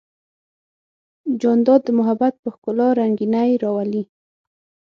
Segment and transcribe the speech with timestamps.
[1.41, 4.03] جانداد د محبت په ښکلا رنګینی راولي.